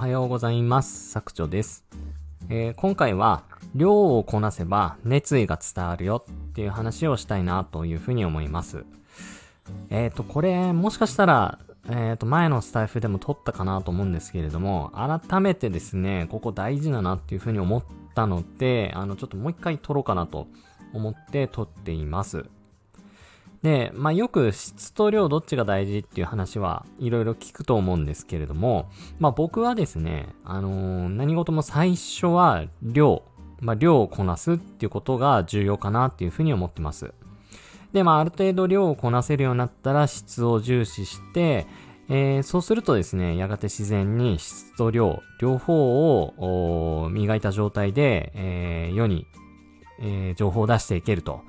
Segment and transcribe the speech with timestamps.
[0.00, 1.10] はようございます。
[1.10, 1.84] 作長です。
[2.48, 3.42] えー、今回は、
[3.74, 8.86] 量をこなせば熱意が伝わるよっていう話をしたいなというふうに思います。
[9.90, 11.58] えっ、ー、と、これ、もしかしたら、
[11.90, 20.46] えっ、ー、と、前のスタイフでも撮ったかなと思うんですけれども、改めてですね、ここ大事だなっていうふうに思ったので、あの、ちょっともう一回撮ろうかなと
[20.94, 22.46] 思って撮っています。
[23.62, 33.22] で、まあ、よく質と量どっちが大事っていう話はいろいろ聞くと思うんですけれども、まあ、僕はですね、あのー、何事も最初は量、
[33.60, 37.12] まあ、量をこなすっていうことが重要かなっていうふうに思ってます。
[37.92, 41.66] で、まあ、ある程度量をこなせるようになったら質を重視して、
[42.08, 49.26] えー、そうするとですね、やがて自然に質と量、両方を磨いた状態で、えー、世に、
[50.00, 51.42] えー、情報を出していけると。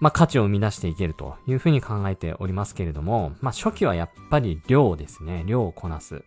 [0.00, 5.44] まあ、価値を生み出していけるというふうに考えておりますけれども、まあ、初期はやっぱり量ですね。
[5.46, 6.22] 量をこなす。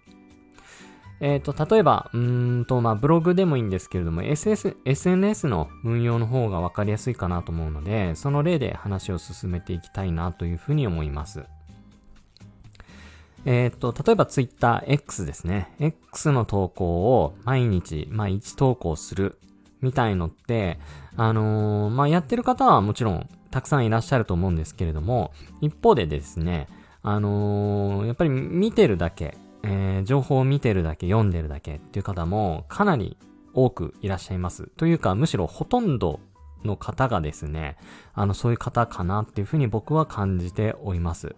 [1.22, 11.44] えっ、ー、と、例えば、うんと、まあ、ブログでもいいんですけれども、SS、SNS の運用の方がわかりやすいかなと思うので、その例で話を進めていきたいなというふうに思います。
[13.45, 15.73] えっ、ー、と、例えば Twitter X ですね。
[15.80, 19.39] X の投稿を毎日、まあ、1投稿する
[19.81, 20.80] みたいのって、
[21.16, 26.67] あのー、まあ、やってる方はもちろんたくさんいらっしゃると思うんですけれども、一方でですね、
[27.02, 33.17] あのー、やっぱり見てるだけ、えー、情報を見てるだけ、読んでるだけっていう方もかなり
[33.53, 34.69] 多くいらっしゃいます。
[34.77, 36.19] というか、むしろほとんど
[36.64, 37.77] の方がですね、
[38.14, 41.36] あの、そういう方かなっていうふうに僕は感じております。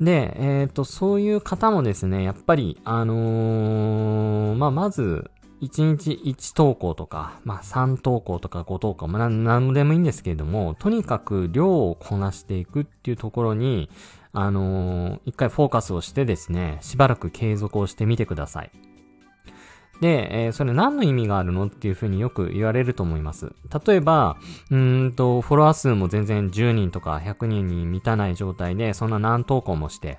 [0.00, 5.30] で、えっ、ー、と、そういう方もですね、やっぱり、あのー、まあ、まず、
[5.62, 13.88] 1日1投稿とか、まあ3投稿とか5投稿、まあ何でもいいんですけれども、とにかく量をこなしていくっていうところに、
[14.32, 18.70] あのー、一回フォーカスをしてですね、しばらく継続をしてみてください。
[20.00, 23.52] で、えー、それ何の意味があるのっていうふうによく言われると思います。
[23.86, 24.36] 例えば、
[24.70, 30.18] うんと、フォロワー数も全然10人とか100人に満たない状態で、そんな何投稿もして、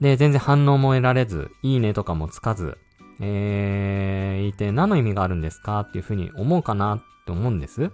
[0.00, 2.78] で、全然反応も得られず、いいねとかもつかず、
[3.20, 7.90] えー、いて何の意味があるんですかっていうふうに思うかなって思うんです。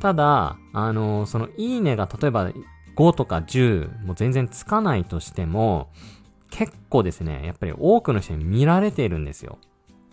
[0.00, 2.50] ただ、あのー、そのいいねが例えば
[2.96, 5.90] 5とか10も全然つかないとしても、
[6.50, 9.58] 結構ですね、やっぱり多くの人に見られているんですよ。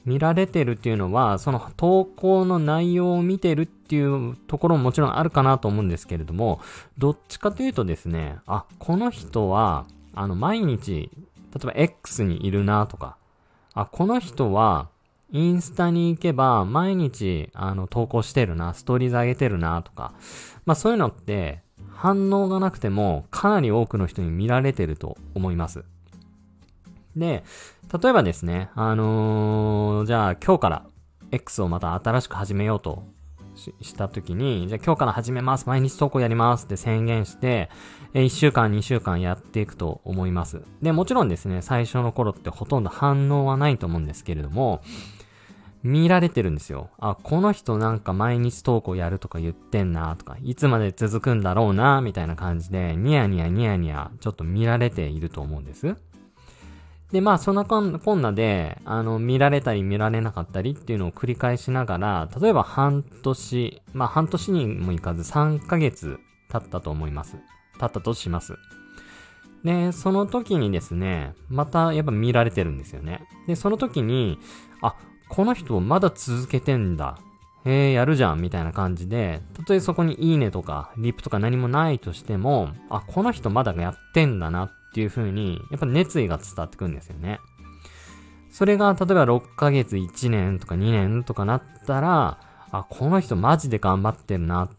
[0.05, 6.61] 見られてるっていうのは、その投稿の内容を見てるっていうところももちろんあるかなと思うんですけれども、
[6.97, 11.11] どっちかというとですね、あ、この人は、あの、毎日、
[11.53, 13.17] 例えば X にいるなとか、
[13.81, 14.89] あ、この人は、
[15.31, 20.13] インスタに行けば、毎日、あの、投稿してるな、ストーリーズ上げてるな、とか。
[20.65, 21.61] まあそういうのって、
[21.91, 25.83] 反応がなくても、かなり多くの人に見られてると思います。
[27.15, 27.43] で、
[28.01, 30.85] 例えばですね、あのー、じゃあ今日から
[31.31, 33.03] X をまた新しく始めようと
[33.57, 37.69] した時に、じゃあ今日から始めます、毎日投稿やりますって宣言して、
[38.13, 40.62] え1週間、2週間やっていくと思います。
[40.81, 44.81] で、もちろんですね、最初の頃ってほとんど反応はないと思うんですけれども、
[45.84, 46.90] 見られてるんですよ。
[47.00, 55.95] あ、この人なんか毎日投稿やるとか言ってんなとか、いつまで続くんだろうなみたいな感じで、ニヤニヤニヤニヤ、ちょっと見られていると思うんです。
[57.12, 66.19] で、まあ、そんなこんなで、あの、見られたり見られなかったりっていうのを繰り返しながら、例えば半年、まあ、半年にもいかず3ヶ月
[66.51, 67.38] 経ったと思います。
[67.79, 68.56] 経ったとします。
[69.63, 73.22] で、その時にですね、またやっぱ見られてるんですよね。
[73.47, 74.38] で、その時に、
[74.81, 74.95] あ、
[75.29, 77.18] この人まだ続けてんだ。
[77.66, 87.39] へえ、やるじゃん、みたいな感じで、たとえそこにいいねとか、リップとか何もないとしても、あ、この人まだやってんだなっっていう風に、やっぱ熱意が伝わってくるんですよね。
[88.51, 92.39] それが、例えば6ヶ月、1年とか2年とかなったら、
[92.71, 94.69] あ、この人マジで頑張ってるなっ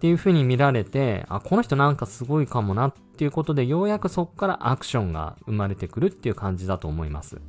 [0.00, 7.40] ていう風に見られて、あ、この人なんかすごいかもなっていうことで、ようやくそこからアクションが生まれてくるっていう感じだと思います。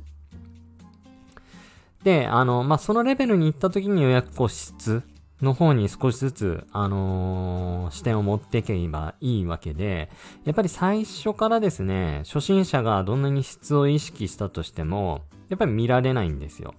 [2.04, 5.02] で、あの、まあ、そのレベルに行った時にようやくこう質
[5.42, 10.08] の方に少しずつ、あのー、視点を持っていけばいいわけで、
[10.44, 16.74] やっぱり最初からですね、初心者がどんなに質を意識したとしても、やっぱり見られないんですよ。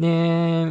[0.00, 0.66] で、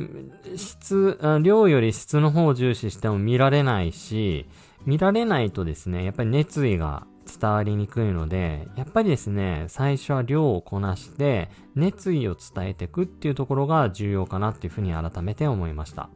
[0.56, 4.46] 質、量より質の方を重視しても見られないし、
[4.86, 16.10] 見られないとですね、やっぱり熱意が伝わりにくいので、やっぱりですね、最初は量をこなして、熱意を伝えていくっていうところが重要かなっていうふうに改めて思いました。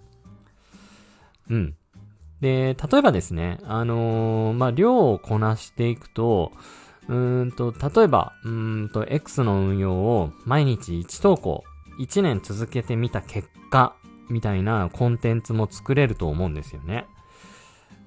[1.50, 1.76] うん。
[2.42, 6.52] で、例えばですね、あのー、まあ、量をこなしていくと、
[7.08, 11.64] うんと、例えば、うんと、X の運用を毎日1投稿、
[12.00, 13.96] 1年続けてみた結果、
[14.30, 17.06] みたいなコンテンツも作れると思うんですよね。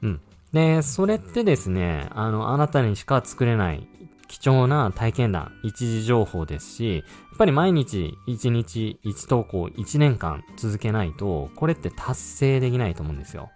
[0.02, 0.20] うん。
[0.52, 3.86] で、それってですね、あの、あなたにしか作れない
[4.26, 7.00] 貴重な体験談、一時情報ですし、や
[7.34, 13.50] っぱり毎日1日1投稿1年間続けないと、これって達成できないと思うんですよ。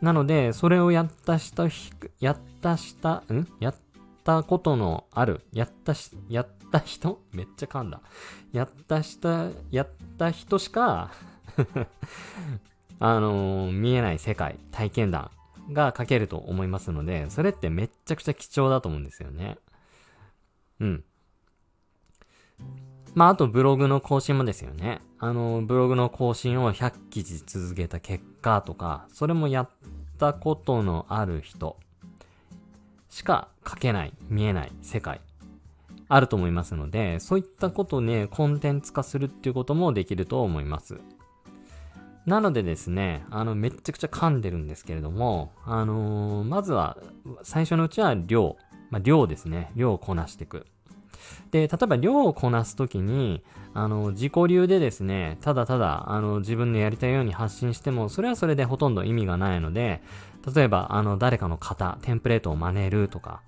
[0.00, 1.68] なので、それをやった人、
[2.20, 3.46] やったした、ん？
[3.60, 3.74] やっ
[4.24, 7.20] たことのある、やったし、やった人？
[7.32, 8.00] めっちゃ噛んだ。
[8.52, 11.10] やったした、やった人しか
[13.00, 15.30] あのー、見えない世界、体験談
[15.72, 19.58] が書けると思いますので、それってめっちゃくちゃ貴重だと思うんですよね。
[20.80, 21.04] うん。
[23.14, 25.00] まあ、あとブログの更新もですよね。
[25.18, 29.70] あの、ブログの更新を100記事続けた結果とか、それもやっ
[30.18, 31.76] たことのある人
[33.08, 35.20] しか書けない、見えない世界、
[36.08, 41.00] あると思いますので、そういったことをね、コンテンツ化するっていうこともできると思います。
[42.28, 46.98] なのでですね、あの、めっちゃくちゃ噛んでるんですけれども、あのー、まずは、
[47.42, 48.56] 最初のうちは量、
[48.90, 50.66] まあ、量ですね、量をこなしていく。
[51.50, 53.42] で、例えば量をこなすときに、
[53.72, 60.02] あの、自己流でですね、ただただ、あの、自分のやりたいように発信しても、それはそれでほとんど意味がないので、
[60.54, 63.40] 例えば、あの、誰かの型、テンプレートを真似るとか、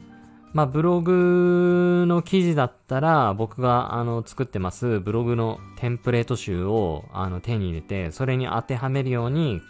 [0.53, 9.61] まあ、ブログの記事だったら、僕が、あの、作ってます、ブログのテンプレート集を、あの、手に入れて、それに当てはめるように、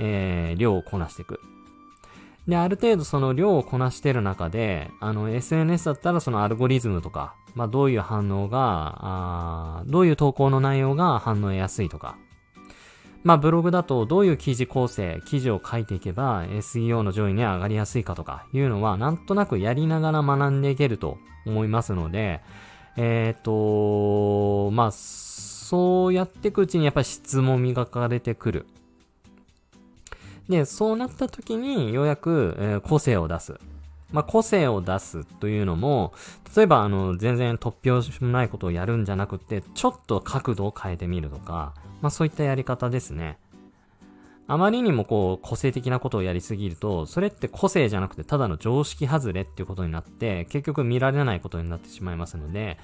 [0.00, 1.40] えー、量をこなしていく。
[2.48, 12.16] で、ある程度その量をこなしてる中で、あの、SNS だったらそのアルゴリズムとか、まあ、どういう反応が、あどういう投稿の内容が反応やすいとか、
[13.24, 22.40] まあブログだとどういう記事構成、記事を書いていけば SEO の上位に上がりやすいかとかいうのはなんとなくやりながら学んでいけると思いますので、
[22.96, 28.66] えっ、ー、と、まあそうやっていくうちにやっぱり質も磨かれてくる。
[30.48, 33.54] で、そうなった時にようやく、えー、個性を出す。
[34.12, 36.12] まあ、個性を出すというのも、
[36.54, 43.38] 例えば、あの、全然突拍子もないことをやるんじゃなくて、ちょっと角度を変えてみるとか、まあ、そういったやり方ですね。
[44.48, 52.76] あまりにもこう、個性的なことをやりすぎると、それって個性じゃなくてただの常識外れっていうことになって、結局見られないことになってしまいますので、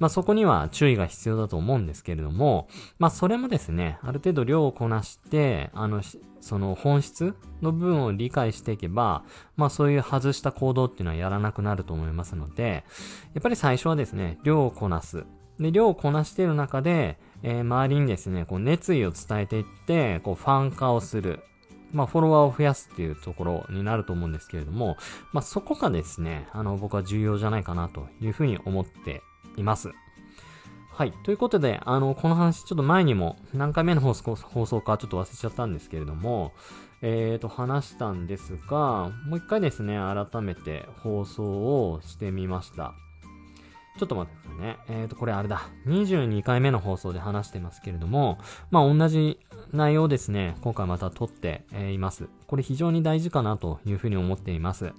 [0.00, 2.68] まあそこには注意が必要だと思うんですけれども、
[2.98, 6.02] まあそれもですね、ある程度量をこなして、あの、
[6.40, 9.24] その本質の部分を理解していけば、
[9.56, 12.84] まあそういう外した行動っていうのはやらなくなると思いますので、
[13.34, 15.24] やっぱり最初はですね、量をこなす。
[15.60, 21.40] で、量をこなしている中で、えー、周りにですね、こう熱意を伝えていって、こうファン化をする。
[21.92, 24.96] まあ、フォロワーを増やすっていうところになると思うんですけれども、
[25.32, 29.22] まあ、そこがですね、あの、僕は重要じゃないかなというふうに思って
[29.56, 29.92] います。
[30.90, 31.12] はい。
[31.24, 36.52] ということで、あの、この話、ちょっと前にも何回目の放送放送かちょっと忘れちゃったんですけれども、
[37.00, 42.94] えーと、話したんですが、もう一回ですね、改めて放送をしてみました。
[43.98, 44.76] ちょっと待ってくださいね。
[44.88, 45.62] えっ、ー、と、これあれだ。
[45.86, 48.38] 22回目の放送で話してますけれども、
[48.70, 49.38] まあ同じ
[49.72, 52.28] 内容ですね、今回また撮っています。
[52.46, 54.92] これ非常に大事かなというふうに思っています。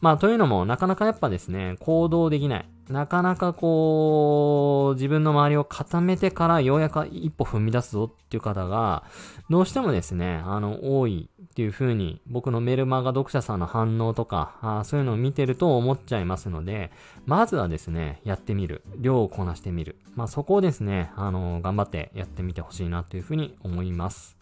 [0.00, 2.68] まあというのも、なかなかやっぱですね、行動できない。
[2.90, 9.04] なかなかこう、自分の周りを固めてからようやく一歩踏み出すぞっていう方が、
[9.48, 16.90] どうしてもですね、あの、多いっていう風に、僕のメルマガ読者さんの反応とか、あそういうのを見てると思っちゃいますので、
[17.26, 18.82] まずはですね、やってみる。
[18.98, 19.96] 量をこなしてみる。
[20.16, 24.36] まあそこをですね、あの、頑張ってやってみてほしいなという風に思います。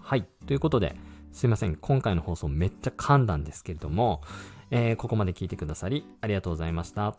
[0.00, 0.26] はい。
[0.46, 0.96] ということで、
[1.32, 1.76] すいません。
[1.76, 4.22] 今回の放送めっちゃ噛んだんですけれども、
[4.72, 7.14] えー、ここまで聞いてくださりありがとうございました。